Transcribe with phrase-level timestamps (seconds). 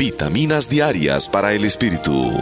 [0.00, 2.32] Vitaminas diarias para el espíritu.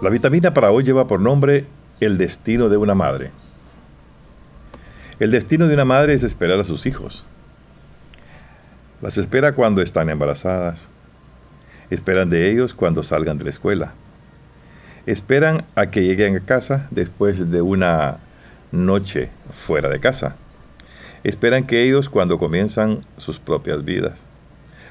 [0.00, 1.66] La vitamina para hoy lleva por nombre
[1.98, 3.32] El destino de una madre.
[5.18, 7.26] El destino de una madre es esperar a sus hijos.
[9.00, 10.88] Las espera cuando están embarazadas.
[11.90, 13.94] Esperan de ellos cuando salgan de la escuela.
[15.04, 18.18] Esperan a que lleguen a casa después de una
[18.70, 19.30] noche
[19.66, 20.36] fuera de casa.
[21.24, 24.26] Esperan que ellos cuando comienzan sus propias vidas.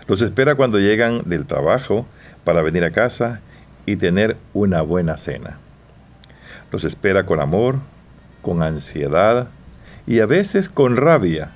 [0.08, 2.06] Los espera cuando llegan del trabajo
[2.44, 3.40] para venir a casa
[3.86, 5.60] y tener una buena cena.
[6.72, 7.78] Los espera con amor,
[8.42, 9.48] con ansiedad
[10.06, 11.52] y a veces con rabia,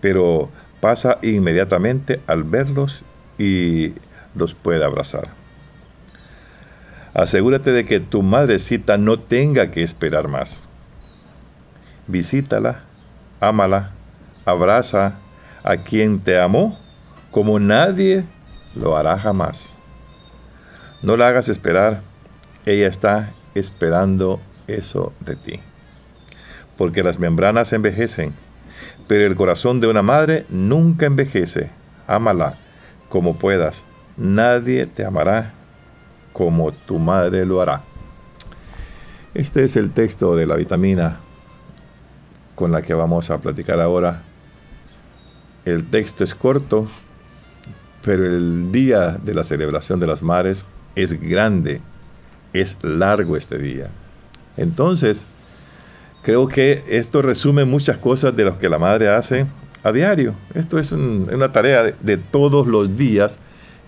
[0.00, 0.50] pero
[0.80, 3.04] pasa inmediatamente al verlos
[3.38, 3.92] y
[4.34, 5.28] los puede abrazar.
[7.12, 10.68] Asegúrate de que tu madrecita no tenga que esperar más
[12.06, 12.80] visítala,
[13.40, 13.92] ámala,
[14.44, 15.14] abraza
[15.64, 16.78] a quien te amó
[17.30, 18.24] como nadie
[18.74, 19.74] lo hará jamás.
[21.02, 22.02] No la hagas esperar,
[22.66, 25.60] ella está esperando eso de ti.
[26.76, 28.32] Porque las membranas envejecen,
[29.08, 31.70] pero el corazón de una madre nunca envejece.
[32.06, 32.54] Ámala
[33.08, 33.84] como puedas.
[34.16, 35.52] Nadie te amará
[36.32, 37.82] como tu madre lo hará.
[39.34, 41.20] Este es el texto de la vitamina
[42.54, 44.22] con la que vamos a platicar ahora.
[45.64, 46.88] El texto es corto,
[48.04, 50.64] pero el día de la celebración de las madres
[50.96, 51.80] es grande,
[52.52, 53.88] es largo este día.
[54.56, 55.24] Entonces,
[56.22, 59.46] creo que esto resume muchas cosas de lo que la madre hace
[59.84, 60.34] a diario.
[60.54, 63.38] Esto es una tarea de, de todos los días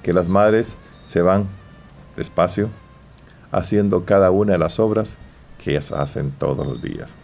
[0.02, 1.46] que las madres se van
[2.16, 2.68] despacio
[3.50, 5.16] haciendo cada una de las obras
[5.62, 7.14] que ellas hacen todos los días.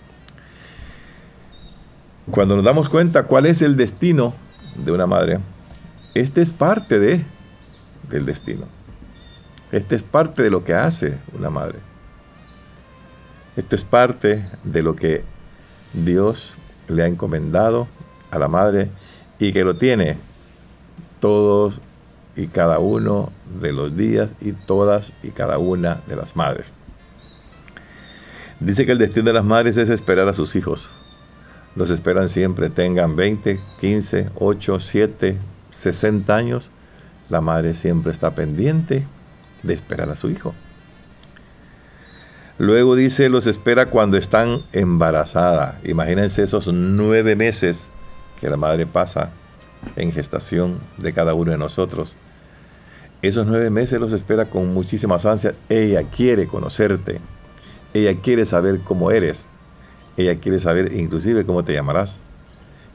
[2.31, 4.35] Cuando nos damos cuenta cuál es el destino
[4.77, 5.41] de una madre,
[6.15, 7.25] este es parte de,
[8.09, 8.67] del destino.
[9.73, 11.79] Este es parte de lo que hace una madre.
[13.57, 15.25] Este es parte de lo que
[15.93, 17.89] Dios le ha encomendado
[18.31, 18.91] a la madre
[19.41, 20.17] y que lo tiene
[21.19, 21.81] todos
[22.37, 26.75] y cada uno de los días y todas y cada una de las madres.
[28.61, 30.93] Dice que el destino de las madres es esperar a sus hijos
[31.77, 35.37] los esperan siempre, tengan 20, 15, 8, 7,
[35.71, 36.71] 60 años,
[37.29, 39.07] la madre siempre está pendiente
[39.63, 40.55] de esperar a su hijo.
[42.59, 45.79] Luego dice, los espera cuando están embarazada.
[45.83, 47.91] Imagínense esos nueve meses
[48.39, 49.31] que la madre pasa
[49.97, 52.17] en gestación de cada uno de nosotros.
[53.23, 55.55] Esos nueve meses los espera con muchísimas ansias.
[55.69, 57.21] Ella quiere conocerte.
[57.95, 59.49] Ella quiere saber cómo eres.
[60.17, 62.25] Ella quiere saber inclusive cómo te llamarás.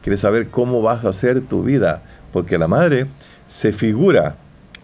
[0.02, 2.04] Quiere saber cómo vas a hacer tu vida.
[2.32, 3.08] Porque la madre
[3.48, 4.36] se figura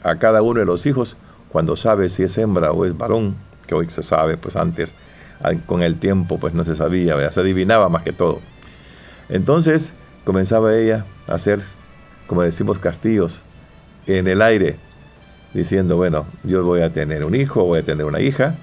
[0.03, 1.17] a cada uno de los hijos
[1.49, 3.35] cuando sabe si es hembra o es varón,
[3.67, 4.93] que hoy se sabe, pues antes
[5.65, 8.39] con el tiempo pues no se sabía, se adivinaba más que todo.
[9.29, 9.93] Entonces
[10.23, 11.59] comenzaba ella a hacer,
[12.27, 13.43] como decimos, castillos
[14.07, 14.77] en el aire,
[15.53, 18.55] diciendo, bueno, yo voy a tener un hijo, voy a tener una hija,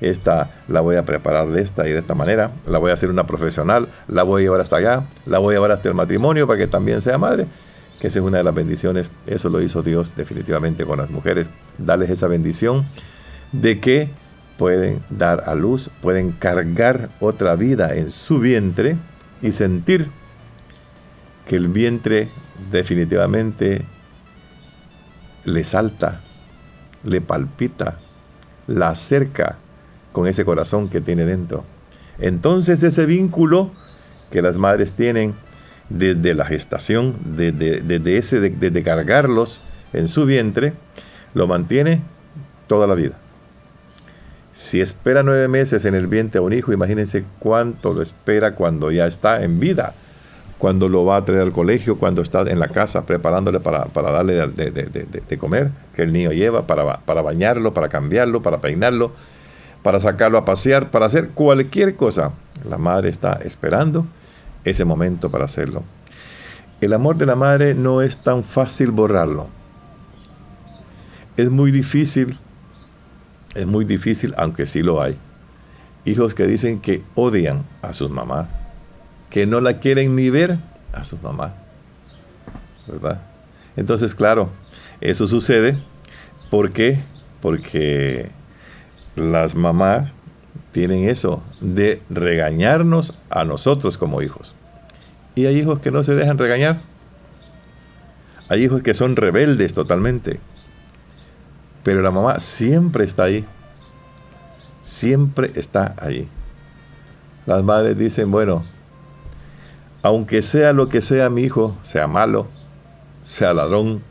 [0.00, 3.10] esta la voy a preparar de esta y de esta manera, la voy a hacer
[3.10, 6.46] una profesional, la voy a llevar hasta allá, la voy a llevar hasta el matrimonio
[6.46, 7.46] para que también sea madre,
[8.00, 11.48] que esa es una de las bendiciones, eso lo hizo Dios definitivamente con las mujeres,
[11.78, 12.84] darles esa bendición
[13.52, 14.08] de que
[14.56, 18.96] pueden dar a luz, pueden cargar otra vida en su vientre
[19.42, 20.08] y sentir
[21.46, 22.28] que el vientre
[22.70, 23.84] definitivamente
[25.44, 26.20] le salta,
[27.04, 27.96] le palpita,
[28.66, 29.56] la acerca
[30.12, 31.64] con ese corazón que tiene dentro.
[32.18, 33.70] Entonces ese vínculo
[34.30, 35.34] que las madres tienen
[35.88, 39.60] desde la gestación, desde, ese de, cargarlos
[39.92, 40.72] en su vientre,
[41.34, 42.00] lo mantiene
[42.68, 43.14] toda la vida.
[44.52, 48.90] Si espera nueve meses en el vientre a un hijo, imagínense cuánto lo espera cuando
[48.90, 49.94] ya está en vida,
[50.58, 54.34] cuando lo va a traer al colegio, cuando está en la casa preparándole para, darle
[54.34, 59.12] de, comer, que el niño lleva, para, para bañarlo, para cambiarlo, para peinarlo,
[59.82, 62.32] para sacarlo a pasear, para hacer cualquier cosa.
[62.68, 64.06] La madre está esperando
[64.64, 65.82] ese momento para hacerlo.
[66.80, 69.48] El amor de la madre no es tan fácil borrarlo.
[71.36, 72.36] Es muy difícil,
[73.54, 75.16] es muy difícil, aunque sí lo hay.
[76.04, 78.48] Hijos que dicen que odian a sus mamás,
[79.28, 80.58] que no la quieren ni ver
[80.92, 81.52] a sus mamás.
[82.86, 83.20] ¿Verdad?
[83.76, 84.50] Entonces, claro,
[85.00, 85.78] eso sucede.
[86.50, 87.00] ¿Por qué?
[87.40, 88.30] Porque
[89.16, 90.12] las mamás
[90.72, 94.54] tienen eso de regañarnos a nosotros como hijos.
[95.34, 96.80] Y hay hijos que no se dejan regañar.
[98.48, 100.40] Hay hijos que son rebeldes totalmente.
[101.82, 103.44] Pero la mamá siempre está ahí.
[104.82, 106.28] Siempre está ahí.
[107.46, 108.64] Las madres dicen, bueno,
[110.02, 112.48] aunque sea lo que sea mi hijo, sea malo,
[113.22, 114.02] sea ladrón,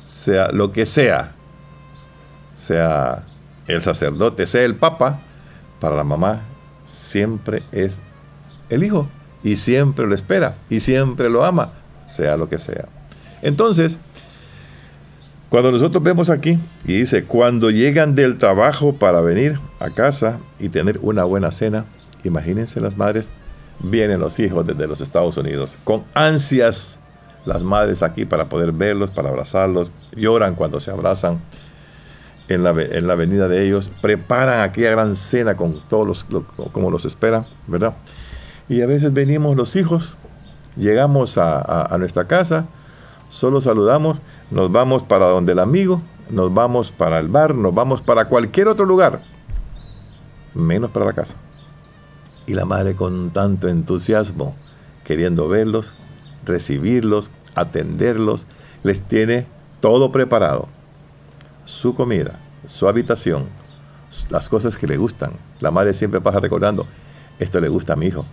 [0.00, 1.32] sea lo que sea,
[2.54, 3.22] sea
[3.68, 5.20] el sacerdote, sea el papa,
[5.80, 6.42] para la mamá
[6.84, 8.00] siempre es
[8.70, 9.08] el hijo
[9.42, 11.72] y siempre lo espera y siempre lo ama,
[12.06, 12.86] sea lo que sea.
[13.42, 13.98] Entonces,
[15.48, 20.68] cuando nosotros vemos aquí y dice, cuando llegan del trabajo para venir a casa y
[20.68, 21.84] tener una buena cena,
[22.24, 23.30] imagínense las madres,
[23.78, 26.98] vienen los hijos desde los Estados Unidos con ansias
[27.44, 31.38] las madres aquí para poder verlos, para abrazarlos, lloran cuando se abrazan
[32.48, 36.90] en la, en la venida de ellos, preparan aquella gran cena con todos los, como
[36.90, 37.94] los esperan, ¿verdad?
[38.68, 40.16] Y a veces venimos los hijos,
[40.76, 42.66] llegamos a, nuestra casa,
[43.28, 44.20] solo saludamos,
[44.50, 48.68] nos vamos para donde el amigo, nos vamos para el bar, nos vamos para cualquier
[48.68, 49.20] otro lugar,
[50.54, 51.36] menos para la casa.
[52.46, 54.54] Y la madre con tanto entusiasmo,
[55.04, 55.92] queriendo verlos,
[56.44, 58.46] recibirlos, atenderlos,
[58.82, 59.46] les tiene
[59.80, 60.68] todo preparado.
[61.66, 63.44] Su comida, su habitación,
[64.30, 65.32] las cosas que le gustan.
[65.60, 66.86] La madre siempre pasa recordando,
[67.38, 68.24] esto le gusta a mi hijo,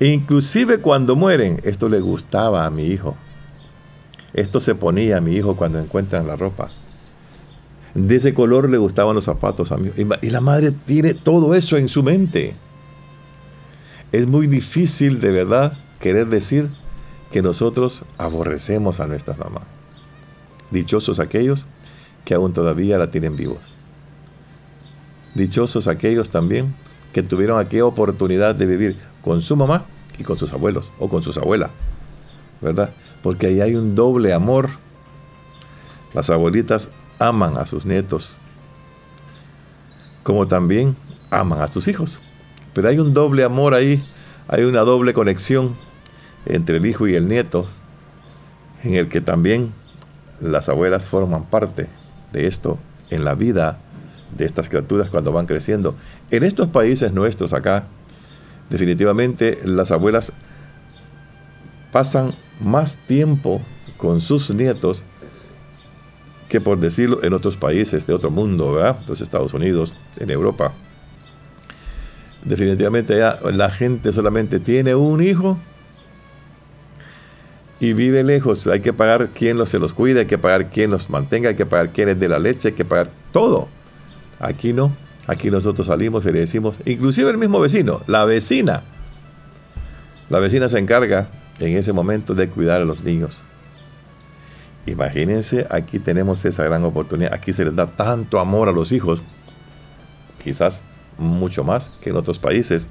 [0.00, 3.16] e inclusive cuando mueren, esto le gustaba a mi hijo.
[4.32, 6.70] Esto se ponía a mi hijo cuando encuentran la ropa.
[7.94, 9.90] De ese color le gustaban los zapatos a mí.
[10.22, 12.54] Y la madre tiene todo eso en su mente.
[14.12, 16.70] Es muy difícil de verdad querer decir
[17.32, 19.64] que nosotros aborrecemos a nuestras mamás.
[20.70, 21.66] Dichosos aquellos
[22.24, 23.74] que aún todavía la tienen vivos.
[25.34, 26.74] Dichosos aquellos también
[27.12, 29.84] que tuvieron aquella oportunidad de vivir con su mamá
[30.18, 31.70] y con sus abuelos o con sus abuelas,
[32.60, 32.90] ¿verdad?
[33.22, 34.68] Porque ahí hay un doble amor.
[36.12, 36.88] Las abuelitas
[37.18, 38.30] aman a sus nietos,
[40.22, 40.96] como también
[41.30, 42.20] aman a sus hijos.
[42.74, 44.02] Pero hay un doble amor ahí,
[44.48, 45.74] hay una doble conexión
[46.46, 47.66] entre el hijo y el nieto,
[48.84, 49.72] en el que también
[50.40, 51.86] las abuelas forman parte
[52.32, 52.78] de esto
[53.10, 53.78] en la vida
[54.36, 55.94] de estas criaturas cuando van creciendo.
[56.30, 57.84] En estos países nuestros acá,
[58.70, 60.32] definitivamente las abuelas
[61.92, 63.60] pasan más tiempo
[63.96, 65.04] con sus nietos
[66.48, 68.96] que por decirlo en otros países de otro mundo, ¿verdad?
[69.06, 70.72] Los Estados Unidos, en Europa.
[72.44, 75.58] Definitivamente ya la gente solamente tiene un hijo
[77.80, 78.66] y vive lejos.
[78.66, 81.56] Hay que pagar quien los, se los cuida, hay que pagar quien los mantenga, hay
[81.56, 83.68] que pagar quien es de la leche, hay que pagar todo.
[84.40, 84.92] Aquí no.
[85.26, 88.82] Aquí nosotros salimos y le decimos, inclusive el mismo vecino, la vecina.
[90.30, 91.28] La vecina se encarga
[91.60, 93.42] en ese momento de cuidar a los niños.
[94.86, 97.34] Imagínense, aquí tenemos esa gran oportunidad.
[97.34, 99.22] Aquí se les da tanto amor a los hijos,
[100.42, 100.82] quizás
[101.18, 102.88] mucho más que en otros países.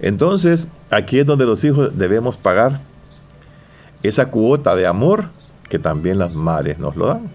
[0.00, 2.80] Entonces, aquí es donde los hijos debemos pagar
[4.08, 5.30] esa cuota de amor
[5.68, 7.30] que también las madres nos lo dan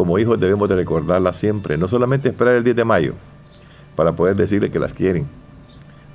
[0.00, 3.14] como hijos debemos de recordarlas siempre, no solamente esperar el 10 de mayo
[3.96, 5.26] para poder decirle que las quieren,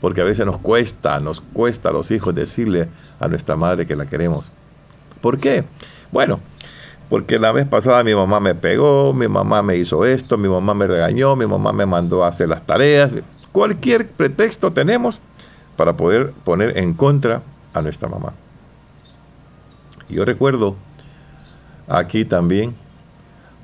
[0.01, 2.87] porque a veces nos cuesta, nos cuesta a los hijos decirle
[3.19, 4.51] a nuestra madre que la queremos.
[5.21, 5.65] ¿Por qué?
[6.11, 6.39] Bueno,
[7.09, 10.73] porque la vez pasada mi mamá me pegó, mi mamá me hizo esto, mi mamá
[10.73, 13.13] me regañó, mi mamá me mandó a hacer las tareas.
[13.51, 15.21] Cualquier pretexto tenemos
[15.77, 18.33] para poder poner en contra a nuestra mamá.
[20.09, 20.75] Yo recuerdo
[21.87, 22.75] aquí también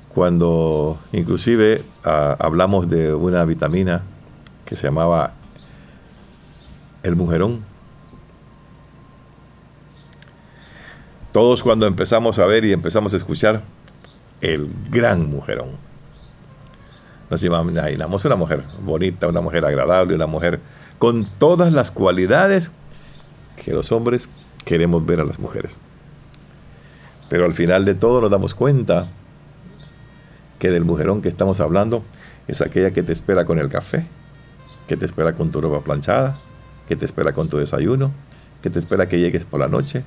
[0.08, 4.02] cuando inclusive ah, hablamos de una vitamina
[4.64, 5.34] que se llamaba
[7.02, 7.64] el mujerón.
[11.32, 13.62] Todos cuando empezamos a ver y empezamos a escuchar
[14.40, 15.70] el gran mujerón.
[17.30, 20.60] Nos imaginamos una mujer bonita, una mujer agradable, una mujer
[20.98, 22.70] con todas las cualidades
[23.56, 24.28] que los hombres
[24.66, 25.78] queremos ver a las mujeres.
[27.32, 29.08] Pero al final de todo nos damos cuenta
[30.58, 32.04] que del mujerón que estamos hablando
[32.46, 34.04] es aquella que te espera con el café,
[34.86, 36.38] que te espera con tu ropa planchada,
[36.86, 38.10] que te espera con tu desayuno,
[38.60, 40.04] que te espera que llegues por la noche,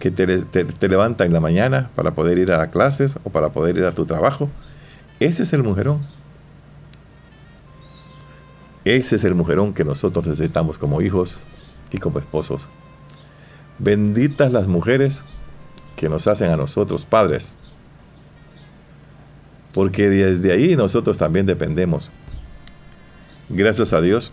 [0.00, 3.78] que te, te, levanta en la mañana para poder ir a clases o para poder
[3.78, 4.48] ir a tu trabajo.
[5.20, 6.00] Ese es el mujerón.
[8.84, 11.38] Ese es el mujerón que nosotros necesitamos como hijos
[11.92, 12.68] y como esposos.
[13.78, 15.22] Benditas las mujeres
[16.00, 17.54] que nos hacen a nosotros padres
[19.74, 22.10] porque desde ahí nosotros también dependemos.
[23.50, 24.32] Gracias a Dios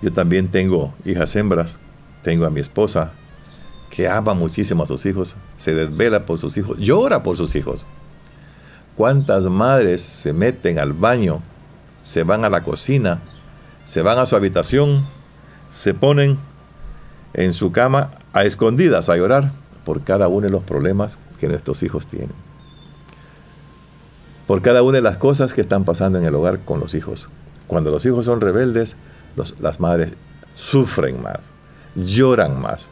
[0.00, 1.76] Yo también tengo hijas hembras,
[2.22, 3.12] tengo a mi esposa
[3.90, 7.84] que ama muchísimo a sus hijos, se desvela por sus hijos, llora por sus hijos.
[8.96, 11.42] ¿Cuántas madres se meten al baño,
[12.02, 13.20] se van a la cocina,
[13.84, 15.04] se van a su habitación,
[15.68, 16.38] se ponen
[17.34, 19.52] en su cama a escondidas a llorar
[19.84, 22.32] por cada uno de los problemas que nuestros hijos tienen?
[24.46, 27.28] Por cada una de las cosas que están pasando en el hogar con los hijos.
[27.66, 28.96] Cuando los hijos son rebeldes,
[29.60, 30.14] las madres
[30.56, 31.38] sufren más,
[31.94, 32.90] lloran más,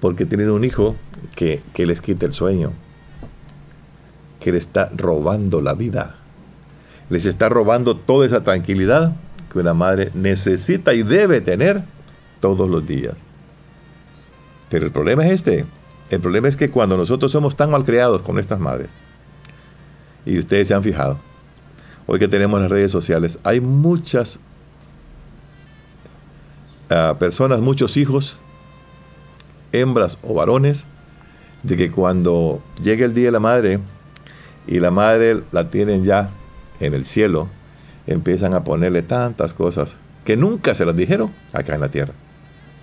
[0.00, 0.96] porque tienen un hijo
[1.36, 2.72] que, que les quita el sueño,
[4.40, 6.16] que le está robando la vida,
[7.10, 9.12] les está robando toda esa tranquilidad
[9.52, 11.82] que una madre necesita y debe tener
[12.40, 13.14] todos los días.
[14.70, 15.66] Pero el problema es este.
[16.08, 18.88] El problema es que cuando nosotros somos tan malcriados con nuestras madres,
[20.24, 21.18] y ustedes se han fijado,
[22.06, 24.40] hoy que tenemos las redes sociales, hay muchas
[26.90, 28.40] uh, personas, muchos hijos
[29.72, 30.86] hembras o varones,
[31.62, 33.80] de que cuando llegue el día de la madre
[34.66, 36.30] y la madre la tienen ya
[36.80, 37.48] en el cielo,
[38.06, 42.14] empiezan a ponerle tantas cosas que nunca se las dijeron acá en la tierra.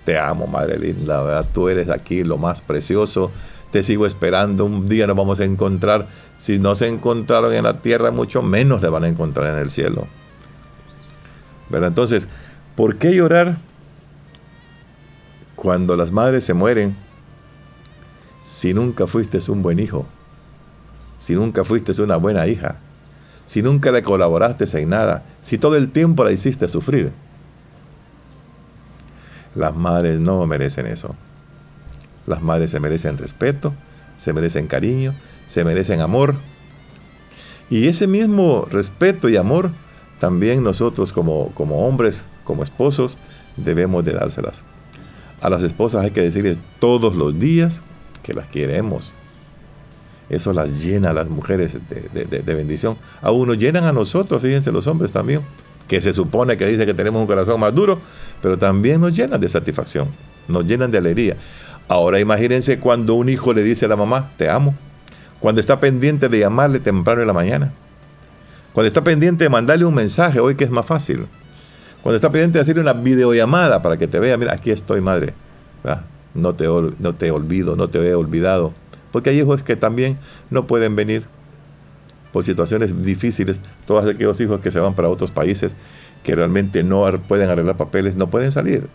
[0.08, 1.44] Te amo, madre linda, ¿verdad?
[1.52, 3.30] tú eres aquí lo más precioso,
[3.70, 6.06] te sigo esperando, un día nos vamos a encontrar.
[6.38, 9.70] Si no se encontraron en la tierra, mucho menos le van a encontrar en el
[9.70, 10.06] cielo.
[11.68, 11.88] ¿Verdad?
[11.88, 12.26] Entonces,
[12.74, 13.58] ¿por qué llorar
[15.54, 16.96] cuando las madres se mueren,
[18.44, 20.06] si nunca fuiste un buen hijo,
[21.18, 22.76] si nunca fuiste una buena hija,
[23.44, 27.12] si nunca le colaboraste en nada, si todo el tiempo la hiciste sufrir,
[29.54, 31.14] las madres no merecen eso.
[32.26, 33.72] Las madres se merecen respeto,
[34.16, 35.14] se merecen cariño,
[35.46, 36.34] se merecen amor.
[37.70, 39.70] Y ese mismo respeto y amor
[40.18, 43.16] también nosotros como, como hombres, como esposos,
[43.56, 44.62] debemos de dárselas.
[45.40, 47.82] A las esposas hay que decirles todos los días
[48.22, 49.14] que las queremos.
[50.28, 52.96] Eso las llena a las mujeres de, bendición.
[53.22, 55.40] A uno llenan a nosotros, fíjense los hombres también,
[55.88, 57.98] que se supone que dice que tenemos un corazón más duro,
[58.42, 60.06] pero también nos llenan de satisfacción,
[60.46, 61.36] nos llenan de alegría.
[61.88, 64.74] Ahora imagínense cuando un hijo le dice a la mamá, te amo,
[65.40, 67.72] cuando está pendiente de llamarle temprano en la mañana,
[68.72, 71.26] cuando está pendiente de mandarle un mensaje, hoy que es más fácil,
[72.02, 75.34] cuando está pendiente de hacer una videollamada para que te vea, mira, aquí estoy, madre.
[76.34, 76.66] No te,
[76.98, 78.72] no te olvido, no te he olvidado.
[79.10, 80.18] Porque hay hijos que también
[80.50, 81.24] no pueden venir
[82.32, 83.60] por situaciones difíciles.
[83.86, 85.74] Todos aquellos hijos que se van para otros países,
[86.22, 88.88] que realmente no pueden arreglar papeles, no pueden salir.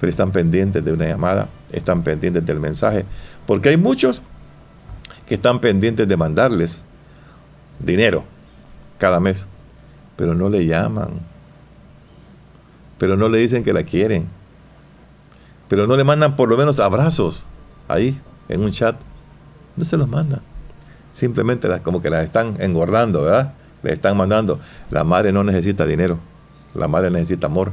[0.00, 3.04] Pero están pendientes de una llamada, están pendientes del mensaje.
[3.46, 4.22] Porque hay muchos
[5.26, 6.82] que están pendientes de mandarles
[7.78, 8.24] dinero
[8.98, 9.46] cada mes,
[10.16, 11.30] pero no le llaman
[13.00, 14.28] pero no le dicen que la quieren.
[15.68, 17.46] Pero no le mandan por lo menos abrazos
[17.88, 18.94] ahí, en un chat.
[19.74, 20.42] No se los mandan.
[21.20, 23.52] Simplemente las, como que las están engordando, ¿verdad?
[23.82, 24.58] Le están mandando.
[24.88, 26.18] La madre no necesita dinero.
[26.72, 27.72] La madre necesita amor.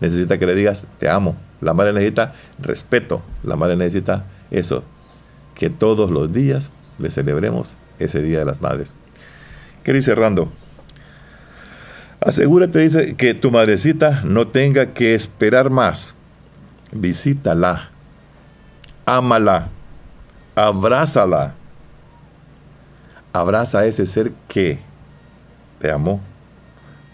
[0.00, 1.36] Necesita que le digas, te amo.
[1.60, 3.20] La madre necesita respeto.
[3.44, 4.82] La madre necesita eso.
[5.54, 8.94] Que todos los días le celebremos ese Día de las Madres.
[9.84, 10.50] ¿Qué dice Rando?
[12.22, 16.14] Asegúrate, dice, que tu madrecita no tenga que esperar más.
[16.92, 17.90] Visítala,
[19.04, 19.68] ámala,
[20.54, 21.56] abrázala.
[23.40, 24.78] Abraza a ese ser que
[25.78, 26.20] te amó,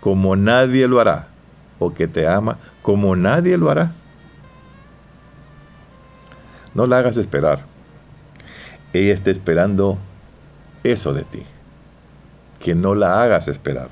[0.01, 1.27] como nadie lo hará,
[1.79, 3.93] o que te ama, como nadie lo hará.
[6.75, 7.65] No la hagas esperar.
[8.93, 9.99] Ella está esperando
[10.85, 11.43] eso de ti.
[12.61, 13.89] Que no la hagas esperar.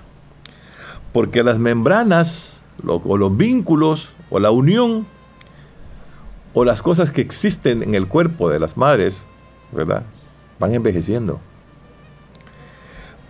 [1.12, 5.06] Porque las membranas o los vínculos o la unión
[6.54, 9.24] o las cosas que existen en el cuerpo de las madres,
[9.72, 10.04] ¿verdad?
[10.58, 11.40] Van envejeciendo.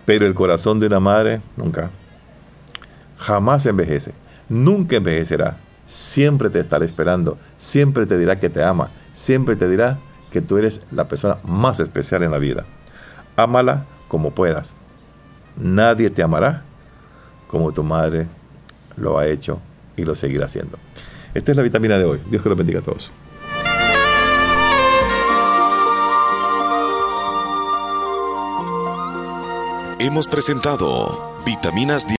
[0.05, 1.89] Pero el corazón de una madre nunca,
[3.17, 4.13] jamás envejece,
[4.49, 5.57] nunca envejecerá.
[5.85, 9.97] Siempre te estará esperando, siempre te dirá que te ama, siempre te dirá
[10.31, 12.63] que tú eres la persona más especial en la vida.
[13.35, 14.75] Ámala como puedas.
[15.57, 16.63] Nadie te amará
[17.47, 18.27] como tu madre
[18.95, 19.59] lo ha hecho
[19.97, 20.77] y lo seguirá haciendo.
[21.33, 22.21] Esta es la vitamina de hoy.
[22.29, 23.11] Dios que los bendiga a todos.
[30.03, 32.07] Hemos presentado Vitaminas